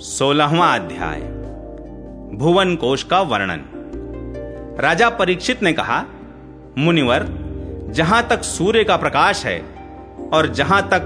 सोलहवा 0.00 0.66
अध्याय। 0.74 1.20
भुवन 2.36 2.74
कोश 2.76 3.02
का 3.02 3.20
वर्णन। 3.20 3.60
राजा 4.80 5.08
परीक्षित 5.10 5.62
ने 5.62 5.72
कहा, 5.72 6.04
मुनिवर, 6.78 7.24
जहाँ 7.90 8.26
तक 8.30 8.42
सूर्य 8.42 8.84
का 8.84 8.96
प्रकाश 8.96 9.44
है 9.46 9.58
और 10.32 10.46
जहाँ 10.54 10.82
तक 10.88 10.98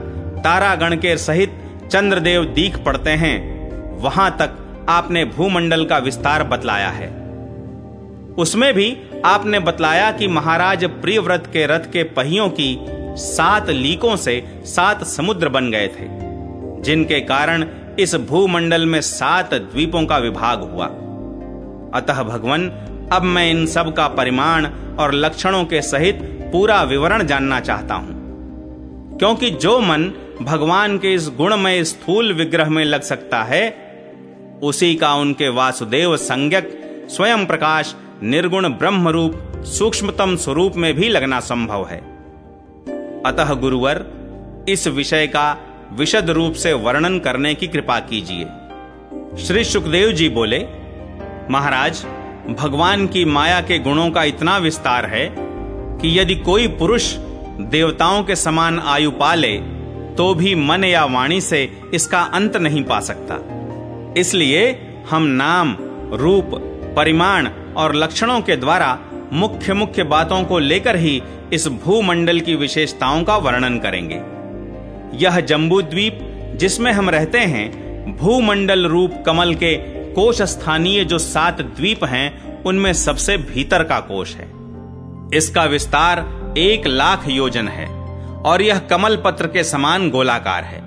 तारागण 0.45 0.97
के 0.97 1.17
सहित 1.17 1.53
चंद्रदेव 1.93 2.45
दीख 2.45 2.79
पड़ते 2.79 3.11
हैं, 3.11 3.39
वहाँ 3.99 4.31
तक 4.31 4.87
आपने 4.89 5.25
भूमंडल 5.25 5.85
का 5.85 5.99
विस्तार 5.99 6.45
बतलाया 6.45 6.89
है। 6.89 7.09
उसमें 8.39 8.73
भी 8.75 8.97
आपने 9.25 9.59
बतलाया 9.59 10.13
कि 10.13 10.29
महाराज 10.29 10.85
प्रियव्रत 10.85 11.47
के 11.47 11.67
रथ 11.67 11.93
के 11.93 12.03
पहियों 12.03 12.49
की 12.51 12.79
सात 13.17 13.71
लीकों 13.71 14.17
से 14.17 14.43
सात 14.65 15.05
समुद्र 15.05 15.49
बन 15.49 15.71
गए 15.71 15.89
थे, 15.89 16.09
जिनके 16.83 17.21
कारण 17.21 17.65
इस 18.01 18.15
भूमंडल 18.15 18.87
में 18.87 19.01
सात 19.01 19.55
द्वीपों 19.55 20.07
का 20.07 20.19
विभाग 20.19 20.61
हुआ। 20.63 20.87
अतः 22.01 22.23
भगवान, 22.23 22.69
अब 23.13 23.23
मैं 23.23 23.51
इन 23.51 23.67
सब 23.67 23.95
का 23.95 24.09
परिमाण 24.09 24.67
और 24.99 25.15
लक्षणों 25.15 25.65
के 25.65 25.83
सहित 25.83 26.19
पूरा 26.53 26.83
विवरण 26.83 27.25
जानना 27.25 27.61
चाहता 27.61 27.95
हूँ। 27.95 28.21
क्योंकि 29.19 29.51
जो 29.51 29.81
मन 29.81 30.13
भगवान 30.43 30.99
के 30.99 31.15
इस 31.15 31.29
गुणमय 31.29 31.85
स्थूल 31.85 32.33
विग्रह 32.33 32.71
में 32.71 32.85
लग 32.85 33.01
सकता 33.01 33.43
है, 33.43 33.91
उसी 34.63 34.95
का 34.95 35.15
उनके 35.15 35.49
वासुदेव 35.49 36.17
संज्ञक 36.17 36.81
स्वयं 37.11 37.47
प्रकाश 37.47 37.97
निर्गुण 38.23 38.69
ब्रह्म 38.69 39.09
रूप 39.09 39.63
सूक्ष्मतम 39.65 40.37
स्वरूप 40.37 40.73
में 40.77 40.95
भी 40.95 41.09
लगना 41.09 41.41
संभव 41.41 41.87
है। 41.87 41.99
अतः 43.27 43.55
गुरुवर, 43.55 44.07
इस 44.69 44.89
विषय 44.89 45.27
का 45.27 45.59
विशद 45.93 46.31
रूप 46.31 46.53
से 46.53 46.73
वर्णन 46.73 47.19
करने 47.19 47.55
की 47.55 47.67
कृपा 47.67 47.99
कीजिए। 48.01 49.47
श्री 49.47 49.65
सुखदेव 49.65 50.13
जी 50.13 50.29
बोले, 50.29 50.59
महाराज, 51.51 52.05
भगवान 52.61 53.07
की 53.07 53.25
माया 53.25 53.61
के 53.61 53.79
गुणों 53.79 54.11
का 54.11 54.25
इतना 54.25 54.57
विस्तार 54.59 55.07
है 55.07 55.27
कि 55.99 56.19
यदि 56.21 56.35
कोई 56.35 56.69
पुरुष 56.69 57.15
देवताओं 57.61 58.23
के 58.25 58.37
समान 58.37 58.79
आयु 58.79 59.11
पाले 59.11 59.57
तो 60.17 60.35
भी 60.35 60.55
मन 60.55 60.85
या 60.85 61.05
वाणी 61.05 61.41
से 61.41 61.63
इसका 61.95 62.21
अंत 62.21 62.57
नहीं 62.57 62.83
पा 62.85 63.01
सकता। 63.01 63.39
इसलिए 64.21 64.89
हम 65.11 65.23
नाम, 65.23 65.77
रूप, 66.13 66.51
परिमाण 66.97 67.49
और 67.77 67.95
लक्षणों 67.95 68.41
के 68.41 68.57
द्वारा 68.57 68.99
मुख्य 69.33 69.75
मुख्य 69.75 70.03
बातों 70.03 70.45
को 70.45 70.59
लेकर 70.59 70.97
ही 70.97 71.23
इस 71.53 71.69
भूमंडल 71.69 72.41
की 72.41 72.55
विशेषताओं 72.55 73.23
का 73.25 73.37
वर्णन 73.37 73.79
करेंगे। 73.79 74.21
यह 75.15 75.41
जम्बू 75.41 75.81
द्वीप 75.83 76.19
जिसमें 76.61 76.91
हम 76.93 77.11
रहते 77.11 77.39
हैं, 77.39 78.17
भूमंडल 78.17 78.87
रूप 78.87 79.23
कमल 79.27 79.55
के 79.55 79.75
कोश 80.15 80.43
स्थानीय 80.43 81.05
जो 81.05 81.19
सात 81.19 81.61
द्वीप 81.61 82.05
हैं, 82.05 82.63
उनमें 82.65 82.93
सबसे 82.93 83.37
भीतर 83.37 83.83
का 83.83 84.01
कोश 84.01 84.35
है। 84.37 84.49
इसका 85.35 85.65
विस्तार 85.65 86.55
एक 86.59 86.87
लाख 86.87 87.29
योजन 87.29 87.69
है 87.69 87.87
और 88.43 88.63
यह 88.63 88.79
कमल 88.79 89.17
पत्र 89.17 89.47
के 89.47 89.65
समान 89.65 90.11
गोलाकार 90.11 90.65
है। 90.65 90.83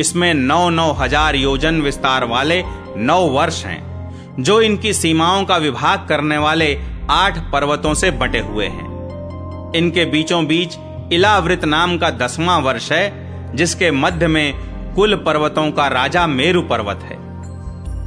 इसमें 0.00 0.32
नौ 0.34 0.68
नौ 0.70 0.90
हज़ार 0.92 1.36
योजन 1.36 1.80
विस्तार 1.82 2.24
वाले 2.24 2.62
नौ 2.96 3.20
वर्ष 3.28 3.64
हैं, 3.64 4.42
जो 4.42 4.60
इनकी 4.60 4.92
सीमाओं 4.92 5.44
का 5.44 5.56
विभाग 5.56 6.06
करने 6.08 6.38
वाले 6.38 6.74
आठ 7.10 7.38
पर्वतों 7.52 7.94
से 7.94 8.10
बटे 8.10 8.38
हुए 8.38 8.66
हैं। 8.66 9.72
इनके 9.76 10.04
बीचों 10.04 10.44
बीच 10.46 10.76
इलावृत 11.12 11.64
नाम 11.64 11.96
का 11.98 12.10
दसवां 12.10 12.60
वर्ष 12.62 12.92
है 12.92 13.21
जिसके 13.54 13.90
मध्य 13.90 14.26
में 14.26 14.94
कुल 14.94 15.14
पर्वतों 15.16 15.70
का 15.72 15.86
राजा 15.88 16.26
मेरु 16.26 16.62
पर्वत 16.62 17.02
है। 17.02 17.16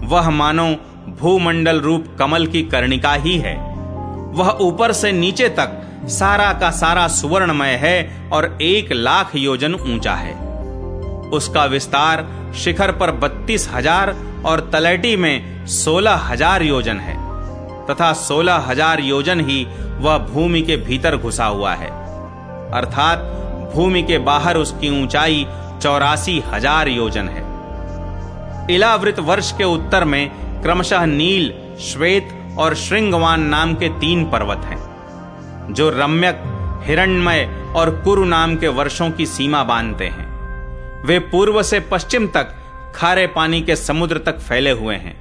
वह 0.08 0.30
मानो 0.30 0.68
भूमंडल 1.20 1.80
रूप 1.80 2.06
कमल 2.20 2.46
की 2.48 2.62
कर्णिका 2.64 3.14
ही 3.16 3.38
है। 3.38 3.56
वह 4.34 4.58
ऊपर 4.62 4.92
से 4.92 5.12
नीचे 5.12 5.50
तक 5.50 5.82
सारा 6.10 6.52
का 6.54 6.70
सारा 6.72 7.08
सुवर्णमय 7.08 7.76
है 7.76 8.30
और 8.30 8.58
एक 8.62 8.92
लाख 8.92 9.36
योजन 9.36 9.74
ऊँचा 9.74 10.14
है। 10.14 10.34
उसका 11.32 11.66
विस्तार 11.66 12.26
शिखर 12.56 12.92
पर 12.92 13.12
बत्तीस 13.14 13.70
हज़ार 13.74 14.16
और 14.46 14.70
तलैटी 14.74 15.16
में 15.16 15.66
सोलह 15.68 16.16
हज़ार 16.24 16.64
योजन 16.64 17.00
है। 17.00 17.16
तथा 17.86 18.12
सोलह 18.14 18.66
हज़ार 18.68 19.00
योजन 19.00 19.40
ही 19.40 19.66
वह 20.00 20.18
भूमि 20.28 20.62
के 20.62 20.78
भीतर 20.78 21.18
घुसा 21.18 21.46
हुआ 21.46 21.74
है। 21.74 21.90
अर्थात 22.72 23.20
भूमि 23.74 24.04
के 24.04 24.18
बाहर 24.22 24.58
उसकी 24.58 24.90
ऊंचाई 25.02 25.46
चौरासी 25.82 26.40
हज़ार 26.48 26.88
योजन 26.88 27.30
है। 27.30 27.44
इलावृत 28.76 29.20
वर्ष 29.22 29.52
के 29.52 29.64
उत्तर 29.64 30.04
में 30.04 30.30
क्रमशः 30.64 31.06
नील, 31.08 31.54
श्वेत 31.82 32.30
और 32.60 32.76
श्रृंगवान 32.76 33.42
नाम 33.46 33.74
के 33.74 33.90
तीन 34.00 34.24
पर्वत 34.32 34.66
हैं, 34.66 35.74
जो 35.74 35.90
रम्यक, 35.92 36.42
हिरण्मय 36.86 37.46
और 37.76 37.90
कुरु 38.04 38.26
नाम 38.26 38.56
के 38.56 38.68
वर्षों 38.70 39.10
की 39.12 39.26
सीमा 39.26 39.64
बांधते 39.64 40.06
हैं। 40.08 41.04
वे 41.06 41.20
पूर्व 41.22 41.62
से 41.64 41.80
पश्चिम 41.86 42.28
तक 42.28 42.56
खारे 42.96 43.26
पानी 43.28 43.62
के 43.62 43.76
समुद्र 43.76 44.18
तक 44.18 44.40
फैले 44.40 44.72
हुए 44.72 44.96
हैं। 44.96 45.16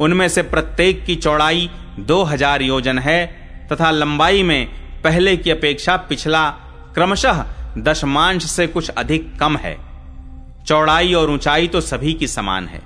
उनमें 0.00 0.28
से 0.28 0.42
प्रत्येक 0.44 1.04
की 1.04 1.14
चौड़ाई 1.16 1.68
दो 2.00 2.22
हज़ार 2.24 2.62
योजन 2.62 2.98
है 2.98 3.24
तथा 3.72 3.90
लंबाई 3.90 4.42
में 4.42 4.66
पहले 5.04 5.36
की 5.36 5.50
अपेक्षा 5.50 5.96
पिछला 6.08 6.48
क्रमशः 6.94 7.44
दशमांश 7.78 8.44
से 8.44 8.66
कुछ 8.66 8.88
अधिक 8.88 9.32
कम 9.40 9.56
है। 9.56 9.76
चौड़ाई 10.66 11.14
और 11.14 11.30
ऊंचाई 11.30 11.68
तो 11.68 11.80
सभी 11.80 12.12
की 12.12 12.26
समान 12.26 12.66
है। 12.66 12.80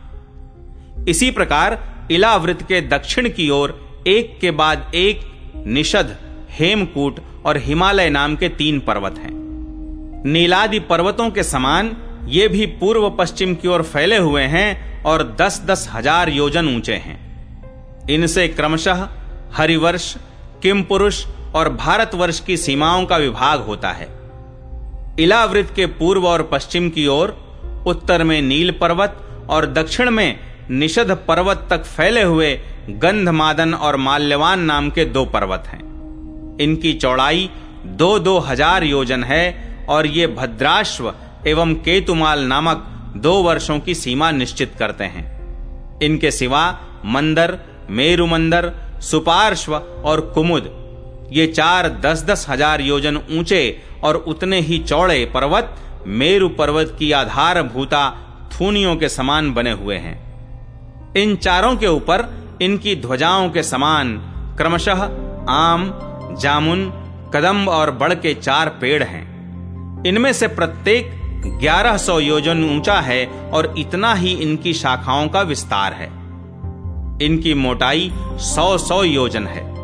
इसी 1.08 1.30
प्रकार 1.30 1.78
इलावृत 2.10 2.62
के 2.62 2.80
दक्षिण 2.80 3.28
की 3.28 3.48
ओर 3.50 3.80
एक 4.06 4.38
के 4.40 4.50
बाद 4.50 4.90
एक, 4.94 5.20
निषद, 5.66 6.16
हेमकूट 6.50 7.20
और 7.46 7.58
हिमालय 7.58 8.10
नाम 8.10 8.36
के 8.36 8.48
तीन 8.48 8.80
पर्वत 8.80 9.18
हैं। 9.18 9.32
नीलादि 10.24 10.78
पर्वतों 10.80 11.30
के 11.30 11.42
समान 11.42 11.96
ये 12.28 12.48
भी 12.48 12.66
पूर्व 12.76 13.08
पश्चिम 13.10 13.54
की 13.54 13.68
ओर 13.68 13.82
फैले 13.82 14.16
हुए 14.16 14.42
हैं 14.42 15.02
और 15.04 15.22
दस 15.40 15.60
दस 15.66 15.88
हज़ार 15.92 16.28
योजन 16.28 16.68
ऊँचे 16.68 16.94
हैं। 16.96 17.18
इनसे 18.10 18.46
क्रमशः 18.48 19.08
हरिवर्ष, 19.52 20.14
किम 20.62 20.82
पुरुष 20.82 21.24
और 21.54 21.68
भारतवर्ष 21.68 22.40
की 22.40 22.56
सीमाओं 22.56 23.04
का 23.06 23.16
विभाग 23.16 23.60
होता 23.60 23.90
है। 23.92 24.08
इलावृत 25.20 25.72
के 25.76 25.86
पूर्व 25.88 26.26
और 26.26 26.42
पश्चिम 26.42 26.88
की 26.90 27.06
ओर, 27.06 27.36
उत्तर 27.86 28.24
में 28.24 28.40
नील 28.42 28.70
पर्वत 28.70 29.16
और 29.50 29.66
दक्षिण 29.72 30.10
में 30.10 30.38
निषद 30.70 31.10
पर्वत 31.28 31.66
तक 31.70 31.84
फैले 31.86 32.22
हुए 32.22 32.52
गंधमादन 33.02 33.74
और 33.74 33.96
माल्यवान 33.96 34.60
नाम 34.60 34.90
के 34.90 35.04
दो 35.04 35.24
पर्वत 35.24 35.64
हैं। 35.66 35.82
इनकी 36.60 36.92
चौड़ाई 36.94 37.48
दो 37.86 38.18
दो 38.18 38.38
हज़ार 38.38 38.84
योजन 38.84 39.24
है 39.24 39.44
और 39.88 40.06
ये 40.06 40.26
भद्राश्व 40.26 41.12
एवं 41.46 41.74
केतुमाल 41.84 42.44
नामक 42.44 42.86
दो 43.16 43.32
वर्षों 43.42 43.78
की 43.78 43.94
सीमा 43.94 44.30
निश्चित 44.32 44.74
करते 44.78 45.04
हैं। 45.04 45.26
इनके 46.02 46.30
सिवा 46.30 46.70
मंदर, 47.06 47.58
मेरुमंदर, 47.90 48.72
सुपार्श्व 49.02 49.74
और 49.74 50.20
कुमुद, 50.34 50.70
ये 51.32 51.46
चार 51.46 51.88
दस 52.00 52.24
दस 52.24 52.46
हज़ार 52.48 52.80
योजन 52.80 53.16
ऊँचे 53.32 53.60
और 54.04 54.16
उतने 54.16 54.60
ही 54.60 54.78
चौड़े 54.78 55.30
पर्वत, 55.34 55.76
मेरु 56.06 56.48
पर्वत 56.48 56.96
की 56.98 57.12
आधार 57.12 57.62
भूता 57.62 58.10
थूनियों 58.52 58.96
के 58.96 59.08
समान 59.08 59.54
बने 59.54 59.72
हुए 59.72 59.96
हैं। 59.96 60.24
इन 61.16 61.36
चारों 61.36 61.76
के 61.76 61.86
ऊपर 61.86 62.44
इनकी 62.62 62.96
ध्वजाओं 62.96 63.50
के 63.50 63.62
समान 63.62 64.18
क्रमशः 64.58 65.02
आम, 65.48 65.98
जामुन, 66.40 66.90
कदम्ब 67.34 67.68
और 67.68 67.90
बड़ 67.90 68.14
के 68.14 68.34
चार 68.34 68.68
पेड़ 68.68 69.02
हैं। 69.02 69.34
इनमें 70.06 70.32
से 70.32 70.48
प्रत्येक 70.48 71.20
ग्यारह 71.60 71.96
सौ 71.96 72.18
योजन 72.18 72.76
ऊँचा 72.76 72.94
है 72.94 73.26
और 73.26 73.74
इतना 73.78 74.14
ही 74.14 74.32
इनकी 74.32 74.72
शाखाओं 74.72 75.28
का 75.28 75.40
विस्तार 75.40 75.92
है। 75.92 76.06
इनकी 77.22 77.54
मोटाई 77.54 78.12
सौ 78.32 78.78
सौ 78.78 79.02
योजन 79.02 79.46
है। 79.46 79.74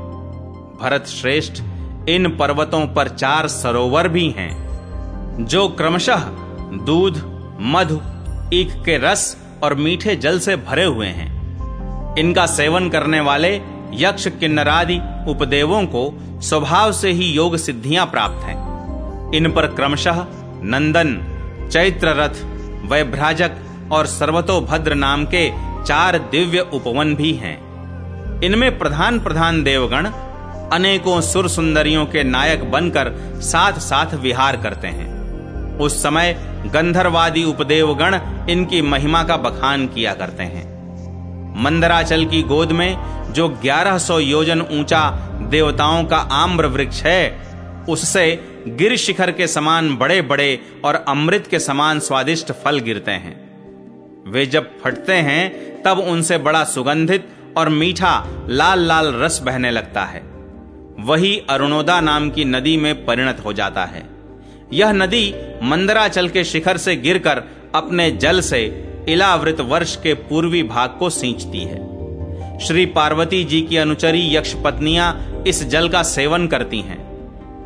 भरत 0.80 1.06
श्रेष्ठ 1.06 1.62
इन 2.08 2.36
पर्वतों 2.36 2.86
पर 2.86 3.08
चार 3.08 3.48
सरोवर 3.48 4.08
भी 4.08 4.30
हैं, 4.30 4.50
जो 5.40 5.68
क्रमशः 5.68 6.20
दूध, 6.86 7.22
मधु, 7.60 8.00
ईख 8.54 8.72
के 8.84 8.98
रस 8.98 9.36
और 9.62 9.74
मीठे 9.74 10.16
जल 10.16 10.38
से 10.38 10.56
भरे 10.56 10.84
हुए 10.84 11.06
हैं। 11.06 11.28
इनका 12.16 12.46
सेवन 12.46 12.88
करने 12.88 13.20
वाले 13.20 13.60
यक्ष 13.92 14.28
किन्नरादि 14.28 15.00
उपदेवों 15.28 15.82
को 15.86 16.18
स्वभाव 16.40 16.92
से 16.92 17.10
ही 17.10 17.26
योग 17.32 17.56
सिद्धियाँ 17.56 18.06
प्राप्त 18.06 18.44
हैं। 18.44 18.58
इन 19.32 19.52
पर 19.52 19.66
क्रमशः 19.66 20.24
नंदन 20.62 21.16
चैत्र 21.72 22.08
रथ 22.08 22.42
वैभ्राजक 22.90 23.56
और 23.92 24.06
सर्वतोभद्र 24.06 24.94
नाम 24.94 25.24
के 25.24 25.50
चार 25.84 26.18
दिव्य 26.18 26.60
उपवन 26.60 27.14
भी 27.14 27.32
हैं। 27.32 27.58
इनमें 28.40 28.78
प्रधान 28.78 29.20
प्रधान 29.20 29.62
देवगण 29.62 30.06
अनेकों 30.72 31.20
सुर 31.20 31.48
सुंदरियों 31.48 32.06
के 32.06 32.24
नायक 32.24 32.70
बनकर 32.70 33.12
साथ 33.40 33.72
साथ 33.72 34.14
विहार 34.14 34.56
करते 34.56 34.88
हैं। 34.88 35.78
उस 35.78 36.02
समय 36.02 36.32
गंधर्वादी 36.66 37.44
उपदेवगण 37.44 38.20
इनकी 38.50 38.82
महिमा 38.82 39.22
का 39.22 39.36
बखान 39.36 39.86
किया 39.86 40.14
करते 40.14 40.42
हैं। 40.42 40.70
मंदराचल 41.62 42.24
की 42.24 42.42
गोद 42.42 42.72
में 42.72 42.96
जो 43.32 43.48
1100 43.48 44.18
योजन 44.20 44.60
ऊँचा 44.60 45.10
देवताओं 45.42 46.04
का 46.04 46.16
आम्र 46.16 46.66
वृक्ष 46.66 47.02
है, 47.02 47.40
उससे 47.88 48.44
गिर 48.68 48.96
शिखर 48.96 49.30
के 49.30 49.46
समान 49.46 49.96
बड़े 49.96 50.22
बड़े 50.22 50.60
और 50.84 51.04
अमृत 51.08 51.46
के 51.46 51.58
समान 51.58 52.00
स्वादिष्ट 52.00 52.52
फल 52.52 52.78
गिरते 52.78 53.10
हैं। 53.10 53.50
वे 54.30 54.46
जब 54.46 54.80
फटते 54.80 55.14
हैं, 55.14 55.82
तब 55.82 55.98
उनसे 55.98 56.38
बड़ा 56.38 56.64
सुगंधित 56.64 57.28
और 57.56 57.68
मीठा 57.68 58.26
लाल 58.48 58.80
लाल 58.80 59.14
रस 59.14 59.40
बहने 59.42 59.70
लगता 59.70 60.04
है। 60.04 60.29
वही 60.98 61.42
अरुणोदा 61.50 62.00
नाम 62.00 62.30
की 62.30 62.44
नदी 62.44 62.76
में 62.76 63.04
परिणत 63.04 63.42
हो 63.44 63.52
जाता 63.52 63.84
है। 63.84 64.02
यह 64.72 64.92
नदी 64.92 65.34
मंदराचल 65.62 66.28
के 66.28 66.44
शिखर 66.44 66.76
से 66.76 66.96
गिरकर 66.96 67.42
अपने 67.74 68.10
जल 68.10 68.40
से 68.40 68.86
इलावृत 69.08 69.60
वर्ष 69.60 69.96
के 69.96 70.14
पूर्वी 70.14 70.62
भाग 70.62 70.96
को 70.98 71.10
सींचती 71.10 71.58
है। 71.58 71.90
श्री 72.58 72.86
पार्वती 72.86 73.44
जी 73.44 73.60
की 73.60 73.76
अनुचरी 73.76 74.36
यक्ष 74.36 74.54
पत्नियाँ 74.54 75.42
इस 75.46 75.68
जल 75.68 75.88
का 75.88 76.02
सेवन 76.02 76.46
करती 76.46 76.80
हैं। 76.80 77.10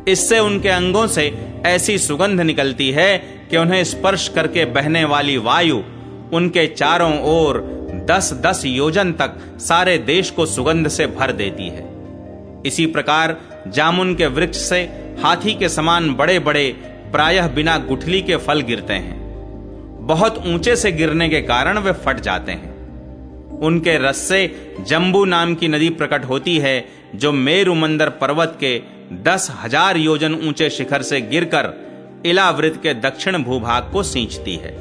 इससे 0.07 0.39
उनके 0.39 0.69
अंगों 0.69 1.07
से 1.07 1.51
ऐसी 1.65 1.97
सुगंध 1.97 2.41
निकलती 2.41 2.91
है 2.91 3.17
कि 3.17 3.57
उन्हें 3.57 3.83
स्पर्श 3.83 4.27
करके 4.27 4.65
बहने 4.65 5.03
वाली 5.05 5.37
वायु 5.37 5.77
उनके 6.33 6.67
चारों 6.67 7.19
ओर 7.23 7.75
दस 8.09 8.33
दस 8.33 8.65
योजन 8.65 9.11
तक 9.11 9.57
सारे 9.59 9.97
देश 9.97 10.29
को 10.31 10.45
सुगंध 10.45 10.87
से 10.87 11.07
भर 11.07 11.31
देती 11.31 11.69
है। 11.69 11.94
इसी 12.65 12.85
प्रकार 12.87 13.37
जामुन 13.67 14.13
के 14.15 14.27
वृक्ष 14.27 14.57
से 14.59 14.81
हाथी 15.23 15.53
के 15.53 15.69
समान 15.69 16.13
बड़े 16.15 16.39
बड़े 16.39 16.67
प्रायः 17.11 17.47
बिना 17.47 17.77
गुठली 17.77 18.21
के 18.21 18.37
फल 18.37 18.61
गिरते 18.61 18.93
हैं। 18.93 19.17
बहुत 20.07 20.41
ऊँचे 20.47 20.75
से 20.75 20.91
गिरने 20.91 21.29
के 21.29 21.41
कारण 21.41 21.77
वे 21.77 21.91
फट 22.05 22.19
जाते 22.19 22.51
हैं। 22.51 22.73
उनके 23.59 23.97
रस 23.97 24.17
से 24.17 24.39
जम्बू 24.87 25.23
नाम 25.25 25.55
की 25.55 25.67
नदी 25.67 25.89
प्रकट 25.91 26.25
होती 26.25 26.57
है, 26.57 26.85
जो 27.15 27.31
मेरु 27.31 27.73
मंदर 27.75 28.09
पर्वत 28.09 28.57
के 28.59 28.81
दस 29.23 29.49
हज़ार 29.63 29.97
योजन 29.97 30.33
ऊँचे 30.47 30.69
शिखर 30.69 31.01
से 31.01 31.21
गिरकर 31.21 31.73
इलावृत 32.25 32.79
के 32.83 32.93
दक्षिण 32.93 33.37
भूभाग 33.43 33.89
को 33.91 34.03
सींचती 34.03 34.55
है। 34.55 34.73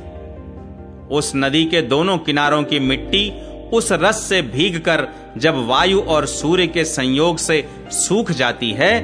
उस 1.11 1.33
नदी 1.37 1.65
के 1.65 1.83
दोनों 1.83 2.19
किनारों 2.19 2.63
की 2.63 2.79
मिट्टी 2.81 3.29
उस 3.73 3.93
रस 3.93 4.23
से 4.29 4.43
भीगकर 4.43 5.09
जब 5.37 5.67
वायु 5.67 6.01
और 6.01 6.27
सूर्य 6.27 6.67
के 6.67 6.85
संयोग 6.85 7.39
से 7.39 7.69
सूख 7.91 8.31
जाती 8.31 8.71
है, 8.71 9.01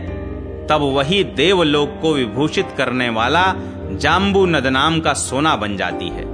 तब 0.66 0.80
वही 0.82 1.24
देवलोक 1.24 1.98
को 2.02 2.14
विभूषित 2.14 2.68
करने 2.78 3.08
वाला 3.08 3.54
जाम्बू 3.92 4.46
नद 4.46 4.66
नाम 4.66 5.00
का 5.00 5.12
सोना 5.12 5.56
बन 5.56 5.76
जाती 5.76 6.08
है। 6.08 6.24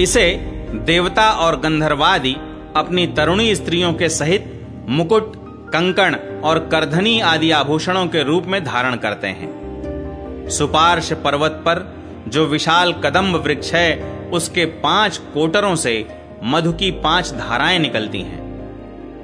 इसे 0.00 0.30
देवता 0.74 1.30
और 1.30 1.60
गंधर्वादी 1.60 2.36
अपनी 2.76 3.06
तरुणी 3.06 3.54
स्त्रियों 3.54 3.92
के 3.94 4.08
सहित 4.08 4.66
मुकुट, 4.88 5.32
कंकण 5.72 6.14
और 6.44 6.58
करधनी 6.58 7.20
आदि 7.20 7.50
आभूषणों 7.50 8.06
के 8.06 8.22
रूप 8.22 8.46
में 8.46 8.64
धारण 8.64 8.96
करते 8.96 9.26
हैं। 9.26 10.48
सुपार्श 10.48 11.12
पर्वत 11.12 11.62
पर 11.66 11.96
जो 12.28 12.46
विशाल 12.46 12.92
कदम्ब 12.92 13.36
वृक्ष 13.36 13.72
है, 13.72 14.20
उसके 14.30 14.64
पाँच 14.64 15.16
कोटरों 15.34 15.74
से 15.74 16.06
मधु 16.42 16.72
की 16.72 16.90
पाँच 16.90 17.30
धाराएँ 17.30 17.78
निकलती 17.78 18.20
हैं। 18.20 18.40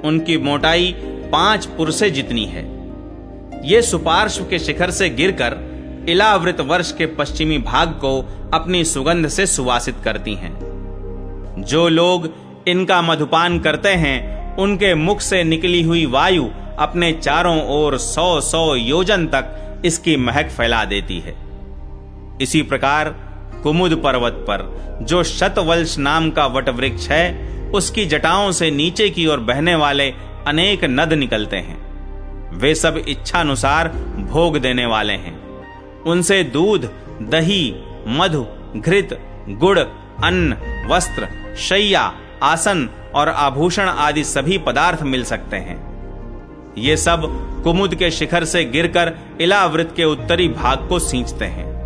उनकी 0.01 0.37
मोटाई 0.37 0.95
पाँच 1.31 1.65
पुरसे 1.65 2.09
जितनी 2.09 2.45
है। 2.45 2.77
ये 3.67 3.81
सुपार्श्व 3.81 4.43
के 4.43 4.59
शिखर 4.59 4.91
से 4.91 5.09
गिरकर 5.09 5.57
इलावृत 6.09 6.61
वर्ष 6.61 6.91
के 6.91 7.05
पश्चिमी 7.05 7.57
भाग 7.57 7.89
को 7.89 8.19
अपनी 8.53 8.83
सुगंध 8.83 9.27
से 9.27 9.45
सुवासित 9.45 9.95
करती 10.03 10.33
हैं। 10.33 10.57
जो 11.57 11.89
लोग 11.89 12.29
इनका 12.67 13.01
मधुपान 13.01 13.59
करते 13.59 13.89
हैं, 13.89 14.55
उनके 14.55 14.95
मुख 14.95 15.21
से 15.21 15.43
निकली 15.43 15.81
हुई 15.81 16.05
वायु 16.05 16.45
अपने 16.79 17.13
चारों 17.13 17.67
ओर 17.67 17.97
सौ 17.97 18.41
सौ 18.41 18.75
योजन 18.75 19.27
तक 19.27 19.81
इसकी 19.85 20.17
महक 20.17 20.49
फैला 20.49 20.85
देती 20.85 21.19
है। 21.19 21.35
इसी 22.41 22.61
प्रकार 22.61 23.26
कुमुद 23.63 24.01
पर्वत 24.03 24.33
पर, 24.33 24.87
जो 25.01 25.23
शतवल्श 25.23 25.97
नाम 25.97 26.31
का 26.31 26.45
वट 26.45 26.69
वृक्ष 26.69 27.07
है, 27.09 27.47
उसकी 27.73 28.05
जटाओं 28.05 28.51
से 28.51 28.71
नीचे 28.71 29.09
की 29.09 29.27
ओर 29.27 29.39
बहने 29.39 29.75
वाले 29.75 30.13
अनेक 30.47 30.83
नद 30.83 31.13
निकलते 31.13 31.57
हैं। 31.57 31.87
वे 32.57 32.75
सब 32.75 32.97
इच्छानुसार 33.07 33.87
भोग 34.31 34.57
देने 34.57 34.85
वाले 34.85 35.13
हैं। 35.13 35.47
उनसे 36.03 36.43
दूध, 36.43 36.91
दही, 37.21 37.75
मधु, 38.07 38.45
घृत, 38.77 39.19
गुड़, 39.49 39.79
अन्न, 39.79 40.57
वस्त्र, 40.89 41.27
शैया, 41.57 42.13
आसन 42.43 42.89
और 43.15 43.29
आभूषण 43.29 43.87
आदि 43.87 44.23
सभी 44.23 44.57
पदार्थ 44.57 45.03
मिल 45.03 45.23
सकते 45.23 45.57
हैं। 45.57 45.87
ये 46.77 46.97
सब 46.97 47.21
कुमुद 47.63 47.95
के 47.95 48.11
शिखर 48.11 48.45
से 48.45 48.65
गिरकर 48.65 49.13
इलावृत 49.41 49.93
के 49.95 50.03
उत्तरी 50.03 50.47
भाग 50.47 50.87
को 50.89 50.99
सींचते 50.99 51.45
हैं। 51.45 51.76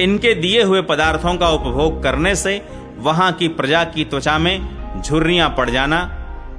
इनके 0.00 0.34
दिए 0.34 0.62
हुए 0.62 0.82
पदार्थों 0.82 1.34
का 1.34 1.48
उपभोग 1.50 2.02
करने 2.02 2.34
से 2.36 2.60
वहाँ 2.98 3.32
की 3.32 3.48
प्रजा 3.48 3.84
की 3.84 4.04
त्वचा 4.04 4.38
में 4.38 5.02
झुर्रियाँ 5.02 5.48
पड़ 5.58 5.68
जाना, 5.70 6.00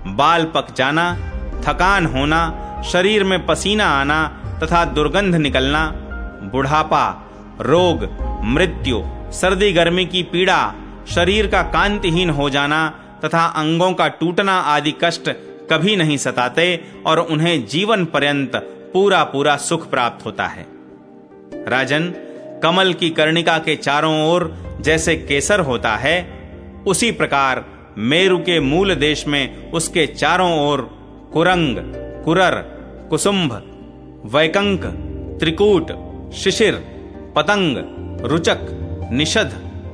बाल 0.08 0.44
पक 0.46 0.74
जाना, 0.76 1.14
थकान 1.66 2.06
होना, 2.06 2.42
शरीर 2.82 3.24
में 3.24 3.46
पसीना 3.46 3.86
आना 3.86 4.26
तथा 4.64 4.84
दुर्गंध 4.86 5.36
निकलना, 5.36 5.86
बुढ़ापा, 6.52 7.06
रोग, 7.62 8.08
मृत्यु, 8.46 9.02
सर्दी, 9.32 9.72
गर्मी 9.74 10.06
की 10.06 10.24
पीड़ा, 10.24 10.74
शरीर 11.10 11.48
का 11.48 11.62
कांतिहीन 11.64 12.30
हो 12.30 12.50
जाना 12.50 12.88
तथा 13.26 13.46
अंगों 13.56 13.94
का 13.94 14.08
टूटना 14.08 14.60
आदि 14.70 14.94
कष्ट 15.04 15.30
कभी 15.72 15.96
नहीं 15.96 16.18
सताते 16.18 16.66
और 17.06 17.20
उन्हें 17.20 17.66
जीवन 17.66 18.06
पर्यंत 18.06 18.56
पूरा 18.94 19.24
पूरा 19.24 19.56
सुख 19.58 19.90
प्राप्त 19.90 20.26
होता 20.26 20.46
है। 20.48 20.66
राजन 21.68 22.14
कमल 22.64 22.94
की 22.94 23.10
कर्णिका 23.10 23.58
के 23.58 23.76
चारों 23.76 24.14
ओर 24.30 24.54
जैसे 24.82 25.16
केसर 25.16 25.60
होता 25.60 25.96
है, 25.96 26.18
उसी 26.88 27.12
प्रकार 27.12 27.66
मेरु 27.98 28.38
के 28.38 28.60
मूल 28.60 28.96
देश 28.96 29.28
में 29.28 29.72
उसके 29.72 30.06
चारों 30.08 30.52
ओर 30.60 30.82
कुरंग, 31.34 31.78
कुरर, 32.26 32.56
कुसुंभ, 33.10 33.54
वैकंक, 34.26 34.86
त्रिकूट, 35.40 35.92
शिशिर, 36.34 36.76
पतंग, 37.36 37.78
रुचक, 38.22 38.68
निषध 39.12 39.54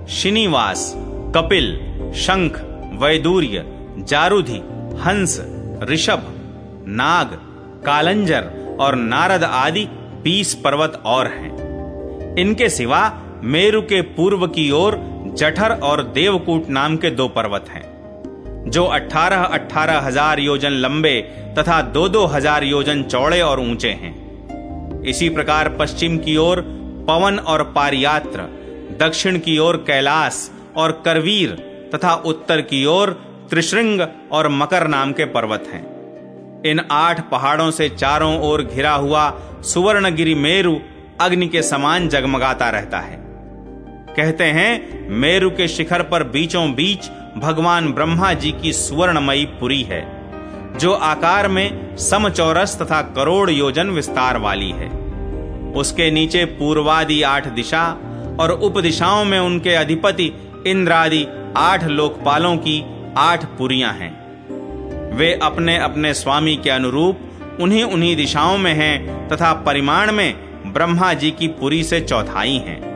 शिनिवास 0.09 0.94
कपिल, 1.35 1.73
शंख, 2.15 2.59
वैदूर्य, 3.01 3.63
जारुधि, 4.00 4.62
हंस, 5.01 5.39
ऋषभ, 5.84 6.31
नाग, 6.88 7.38
कालंजर 7.86 8.51
और 8.79 8.95
नारद 8.95 9.43
आदि 9.43 9.86
बीस 10.24 10.53
पर्वत 10.55 11.01
और 11.05 11.27
हैं। 11.27 11.64
इनके 12.39 12.70
सिवा 12.70 13.01
मेरु 13.46 13.82
के 13.84 14.01
पूर्व 14.15 14.46
की 14.50 14.70
ओर 14.74 14.98
जठर 15.38 15.72
और 15.84 16.01
देवकूट 16.13 16.70
नाम 16.70 16.96
के 16.98 17.10
दो 17.12 17.27
पर्वत 17.27 17.65
हैं, 17.70 17.84
जो 18.68 18.84
अठारह 18.86 19.44
अठारह 19.44 20.00
हज़ार 20.00 20.39
योजन 20.39 20.72
लंबे 20.80 21.20
तथा 21.58 21.82
दो 21.94 22.08
दो 22.10 22.25
हज़ार 22.25 22.63
योजन 22.63 23.04
चौड़े 23.04 23.42
और 23.42 23.60
ऊँचे 23.62 23.89
हैं। 23.94 24.13
इसी 25.04 25.30
प्रकार 25.30 25.70
पश्चिम 25.80 26.18
की 26.18 26.36
ओर 26.38 26.62
पवन 27.08 27.38
और 27.39 27.63
पारियात्र, 27.75 28.48
दक्षिण 29.00 29.38
की 29.39 29.58
ओर 29.58 29.77
कैलाश 29.88 30.50
और 30.77 30.92
करवीर 31.06 31.51
तथा 31.94 32.13
उत्तर 32.25 32.62
की 32.63 32.86
ओर 32.89 33.12
त्रिशृंग 33.50 34.01
और 34.32 34.48
मकर 34.51 34.88
नाम 34.88 35.12
के 35.12 35.25
पर्वत 35.32 35.68
हैं। 35.68 35.84
इन 36.63 36.82
आठ 36.92 37.20
पहाड़ों 37.32 37.70
से 37.72 37.89
चारों 37.92 38.38
ओर 38.42 38.63
घिरा 38.63 38.94
हुआ 38.96 39.30
सुवर्णगिरी 39.63 40.36
मेरु 40.38 40.75
अग्नि 41.22 41.48
के 41.48 41.62
समान 41.62 42.07
जगमगाता 42.10 42.69
रहता 42.69 43.00
है। 43.00 43.17
कहते 44.15 44.43
हैं, 44.43 45.10
मेरु 45.10 45.50
के 45.50 45.67
शिखर 45.67 46.01
पर 46.01 46.24
बीचों 46.24 46.74
बीच 46.75 47.10
भगवान 47.38 47.91
ब्रह्मा 47.93 48.34
जी 48.34 48.51
की 48.51 48.74
सुवर्णमयी 48.74 49.45
पुरी 49.45 49.81
है, 49.81 50.01
जो 50.77 50.93
आकार 50.93 51.48
में 51.48 51.98
समचौरस 51.98 52.77
तथा 52.81 53.01
करोड़ 53.01 53.50
योजन 53.50 53.89
विस्तार 53.89 54.38
वाली 54.38 54.72
है। 54.72 54.89
उसके 55.72 56.12
नीचे 56.12 56.45
पूर्वादि 56.45 57.22
आठ 57.22 57.48
दिशा 57.48 57.88
और 58.39 58.51
उपदिशाओं 58.51 59.25
में 59.25 59.39
उनके 59.39 59.74
अधिपति 59.75 60.31
इंद्रादि 60.67 61.27
आठ 61.57 61.84
लोकपालों 61.84 62.55
की 62.57 62.84
आठ 63.17 63.45
पुरियाँ 63.57 63.93
हैं। 63.93 64.13
वे 65.15 65.34
अपने 65.43 65.77
अपने 65.77 66.13
स्वामी 66.13 66.55
के 66.55 66.69
अनुरूप 66.69 67.19
उन्हीं 67.62 67.84
उन्हीं 67.84 68.15
दिशाओं 68.15 68.57
में 68.57 68.74
हैं 68.74 69.27
तथा 69.27 69.53
परिमाण 69.53 70.12
में 70.12 70.34
ब्रह्मा 70.75 71.13
जी 71.13 71.32
की 71.32 71.48
पुरी 71.48 71.84
से 71.84 72.01
चौथाई 72.01 72.53
हैं। 72.53 72.94